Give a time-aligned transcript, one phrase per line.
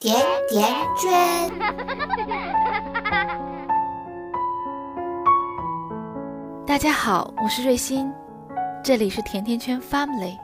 [0.00, 0.14] 甜
[0.48, 0.64] 甜
[0.96, 1.50] 圈。
[6.64, 8.08] 大家好，我是瑞欣，
[8.84, 10.38] 这里是甜甜圈 Family。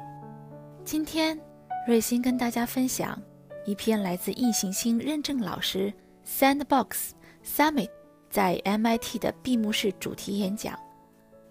[0.85, 1.41] 今天，
[1.87, 3.17] 瑞欣跟大家分享
[3.65, 5.95] 一篇来自易行星认证老师
[6.27, 7.11] Sandbox
[7.45, 7.91] Summit
[8.29, 10.77] 在 MIT 的闭幕式主题演讲。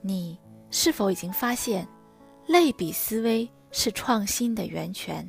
[0.01, 0.37] 你
[0.71, 1.87] 是否已经发现，
[2.47, 5.25] 类比思维是创新的源泉？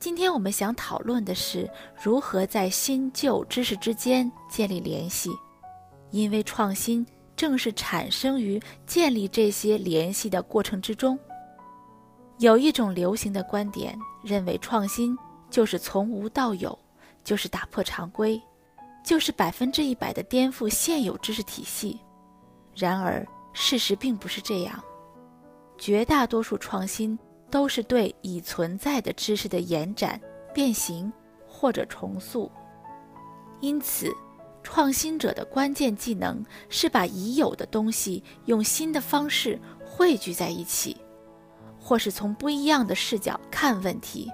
[0.00, 1.70] 今天我们想讨论的是
[2.02, 5.30] 如何在新旧知识之间建立联系，
[6.10, 11.18] 因为创新正是产生于建立这些联系的过程之中。
[12.38, 15.14] 有一种流行的观点认为，创新
[15.50, 16.76] 就是从无到有，
[17.22, 18.40] 就是打破常规，
[19.04, 22.00] 就是百分之一百的颠覆现有知识体系。
[22.74, 24.82] 然而，事实并不是这样，
[25.76, 27.18] 绝大多数创新。
[27.50, 30.20] 都是对已存在的知识的延展、
[30.54, 31.12] 变形
[31.46, 32.50] 或者重塑。
[33.60, 34.10] 因此，
[34.62, 40.96] 创新者的关键技能是把已有的东西用新的方式汇聚在一起，
[41.78, 44.30] 或是从不一样的视角看问题，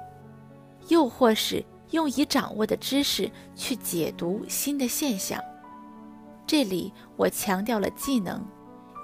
[0.89, 5.41] 又或是用已掌握的知识去解读新的现象。
[6.47, 8.45] 这里我强调了技能，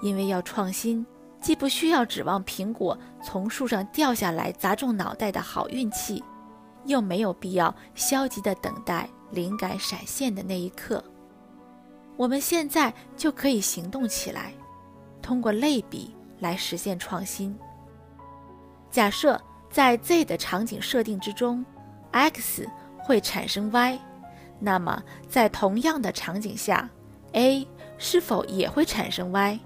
[0.01, 1.05] 因为要创新。
[1.43, 6.23] 既不需要指望苹果从树上掉下来砸中脑袋的好运气，
[6.85, 11.03] 又没有必要消极地等待灵感闪现的那一刻。
[12.15, 14.53] 我们现在就可以行动起来，
[15.21, 17.53] 通过类比来实现创新。
[18.89, 21.65] 假设在 Z 的场景设定之中
[22.11, 22.65] ，X
[22.99, 23.99] 会产生 Y，
[24.59, 26.89] 那么在同样的场景下
[27.33, 29.59] ，A 是否也会产生 Y？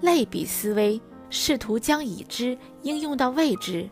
[0.00, 1.00] 类比思维
[1.30, 3.88] 试图将已知应用到未知，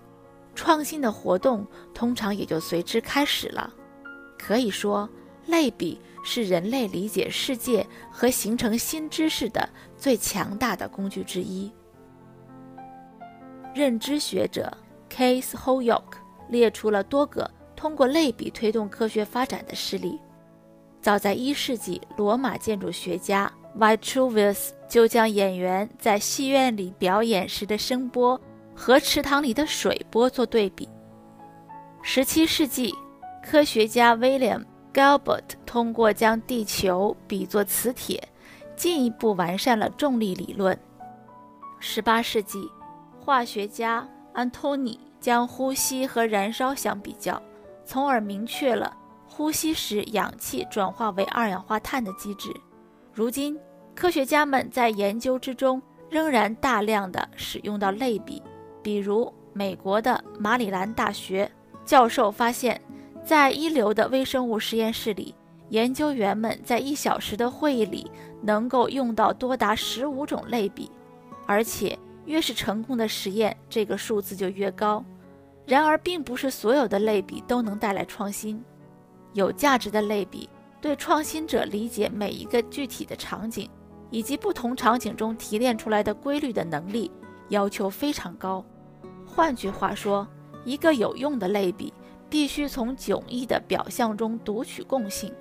[0.54, 3.72] 创新的活动通常也就随之开始了。
[4.38, 5.08] 可以说，
[5.46, 11.72] 类比是人类理解世界和形成新知识的最强大的工具之一。
[13.74, 14.76] 认知学者
[15.10, 16.18] Case Holyoke
[16.48, 20.20] 列出了多个通过类比推动科学发展的事例。
[21.00, 23.50] 早在一世纪，罗马建筑学家。
[23.78, 28.38] Vitruvius 就将演员在戏院里表演时的声波
[28.76, 30.86] 和池塘里的水波做对比。
[32.04, 32.92] 17世纪，
[33.42, 38.22] 科学家 William Gilbert 通过将地球比作磁铁，
[38.76, 40.78] 进一步完善了重力理论。
[41.80, 42.70] 18世纪，
[43.18, 47.40] 化学家 Antony 将呼吸和燃烧相比较，
[47.86, 48.94] 从而明确了
[49.26, 52.54] 呼吸时氧气转化为二氧化碳的机制。
[53.14, 53.58] 如今，
[53.94, 55.80] 科学家们在研究之中
[56.10, 58.42] 仍然大量的使用到类比，
[58.82, 61.50] 比如美国的马里兰大学
[61.84, 62.80] 教授发现，
[63.24, 65.34] 在一流的微生物实验室里，
[65.68, 68.10] 研究员们在一小时的会议里
[68.42, 70.90] 能够用到多达十五种类比，
[71.46, 75.04] 而且越是成功的实验，这个数字就越高。
[75.64, 78.62] 然而，并不是所有的类比都能带来创新，
[79.32, 80.48] 有价值的类比。
[80.80, 83.70] 对创新者理解每一个具体的场景，
[84.12, 87.10] 以及不同场景中提炼出来的规律的能力
[87.48, 88.64] 要求非常高。
[89.26, 90.28] 换句话说，
[90.64, 91.92] 一个有用的类比
[92.30, 95.32] 必须从迥异的表象中读取共性。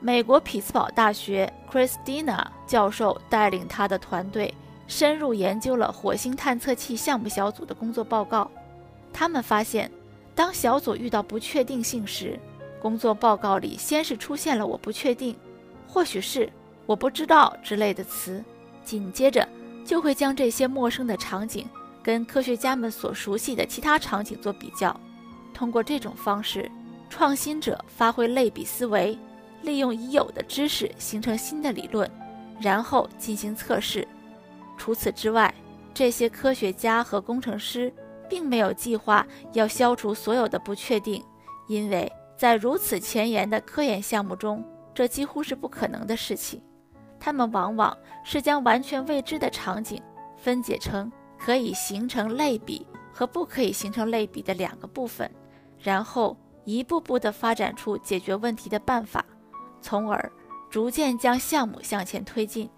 [0.00, 4.52] 美国匹兹堡大学 Christina 教授带领他的团队
[4.86, 8.50] 深入研究了火星探测器项目小组的工作报告。
[9.12, 9.90] 他们发现，
[10.34, 12.38] 当小组遇到不确定性时，
[12.82, 15.34] 工作报告里先是出现了“我不确定”，
[15.88, 16.52] 或许是
[16.86, 18.42] “我不知道”之类的词，
[18.84, 19.46] 紧接着
[19.84, 21.68] 就会将这些陌生的场景
[22.02, 24.98] 跟科学家们所熟悉的其他场景做比较。
[25.52, 26.70] 通过这种方式，
[27.10, 29.18] 创新者发挥类比思维，
[29.62, 32.10] 利用已有的知识形成新的理论，
[32.60, 34.06] 然后进行测试。
[34.78, 35.52] 除此之外，
[35.92, 37.92] 这些科学家和工程师
[38.28, 41.22] 并没有计划要消除所有的不确定，
[41.66, 42.10] 因为。
[42.38, 44.62] 在如此前沿的科研项目中，
[44.94, 46.60] 这几乎是不可能的事情。
[47.18, 50.02] 他们往往是将完全未知的场景
[50.36, 55.30] 分解成可以形成类比和不可以形成类比的两个部分，
[55.78, 59.24] 然后一步步地发展出解决问题的办法，
[59.80, 60.30] 从而
[60.70, 62.68] 逐渐将项目向前推进。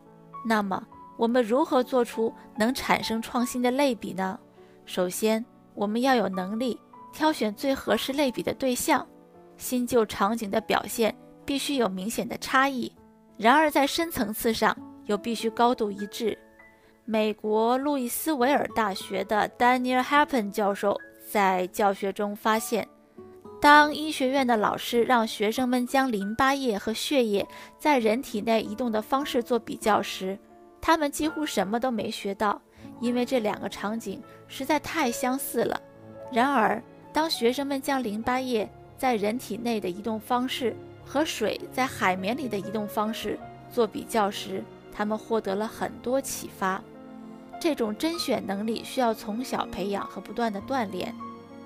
[0.47, 0.87] 那么，
[1.17, 4.39] 我们如何做出能产生创新的类比呢？
[4.87, 5.45] 首先，
[5.75, 6.81] 我们要有能力
[7.13, 9.07] 挑选最合适类比的对象。
[9.57, 11.13] 新旧场景的表现
[11.45, 12.93] 必须有明显的差异，
[13.39, 14.77] 然而在深层次上
[15.07, 16.37] 又必须高度一致。
[17.05, 21.01] 美国路易斯维尔大学的 Daniel Happen 教授
[21.31, 22.87] 在教学中发现，
[23.61, 27.47] 当医学院的老师让学生们将淋巴液和血液
[27.79, 30.39] 在人体内移动的方式做比较时，
[30.81, 32.61] 他们几乎什么都没学到，
[33.01, 35.81] 因为这两个场景实在太相似了。
[36.31, 36.83] 然而，
[37.13, 38.69] 当学生们将淋巴液
[38.99, 40.77] 在人体内的移动方式
[41.09, 43.39] 和水在海绵里的移动方式
[43.73, 44.63] 做比较时，
[44.95, 46.81] 他们获得了很多启发。
[47.61, 51.15] 这种甄选能力需要从小培养和不断的锻炼。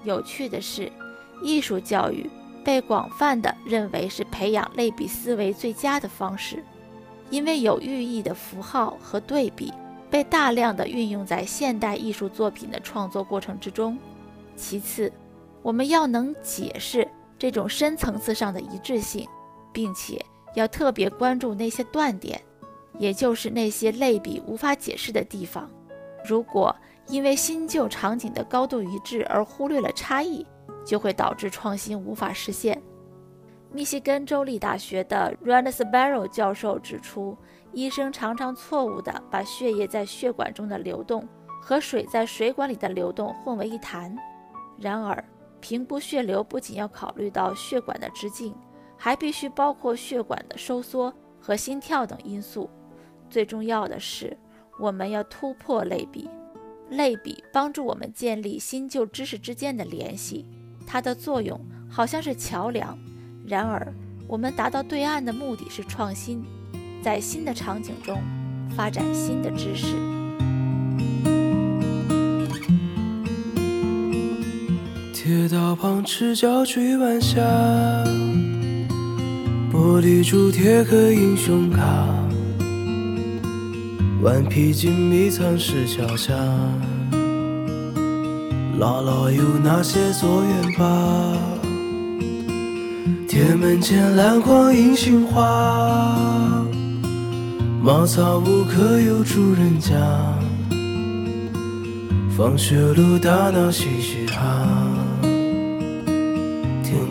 [0.05, 0.91] 有趣的是。
[1.45, 2.31] 艺术教育
[2.65, 6.63] 被广泛的认为是培养类比思维最佳的方式，
[7.31, 9.73] 因为有寓意的符号和对比
[10.09, 13.99] 被大量的运用在现代艺术作品的创作过程之中。
[14.55, 15.13] 其次，
[15.63, 17.09] 我们要能解释
[17.43, 19.29] 这种深层次上的一致性，
[19.73, 20.25] 并且
[20.55, 22.41] 要特别关注那些断点，
[23.01, 25.69] 也就是那些类比无法解释的地方。
[26.25, 26.73] 如果
[27.09, 30.47] 因为新旧场景的高度一致而忽略了差异，
[30.87, 32.81] 就会导致创新无法实现。
[33.73, 37.37] 密西根州立大学的 Rand Sparrow 教授指出，
[37.73, 41.27] 医生常常错误地把血液在血管中的流动
[41.61, 44.17] 和水在水管里的流动混为一谈。
[44.79, 45.25] 然而，
[45.63, 48.53] 评估血流不仅要考虑到血管的直径，
[48.99, 52.69] 还必须包括血管的收缩和心跳等因素。
[53.31, 54.37] 最重要的是，
[54.79, 56.29] 我们要突破类比。
[56.91, 60.45] 类比帮助我们建立新旧知识之间的联系。
[60.87, 62.99] 它的作用好像是桥梁，
[63.47, 63.95] 然而
[64.29, 66.45] 我们达到对岸的目的是创新，
[67.03, 68.21] 在新的场景中
[68.77, 69.97] 发展新的知识。
[75.53, 77.39] 道旁赤脚追晚霞，
[79.71, 81.85] 玻璃珠铁壳英雄卡，
[84.23, 86.33] 顽皮筋迷藏石桥下。
[88.81, 91.37] 姥姥有那些作业吧？
[93.29, 96.65] 铁门前篮筐银杏花，
[97.83, 99.95] 茅草屋可有住人家？
[102.35, 104.67] 放学路打闹嘻嘻哈，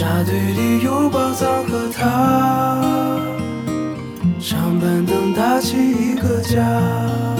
[0.00, 2.80] 沙堆里有宝藏和他，
[4.40, 7.39] 长板凳搭起一个家。